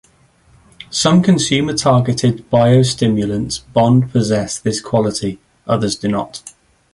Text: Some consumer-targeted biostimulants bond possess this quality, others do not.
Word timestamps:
Some 0.89 1.21
consumer-targeted 1.21 2.49
biostimulants 2.49 3.61
bond 3.71 4.11
possess 4.11 4.57
this 4.57 4.81
quality, 4.81 5.37
others 5.67 5.95
do 5.95 6.07
not. 6.07 6.41